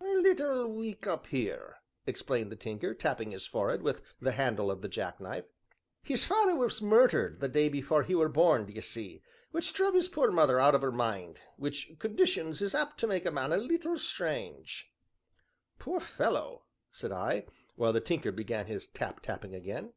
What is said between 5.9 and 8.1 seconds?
"His father was murdered the day afore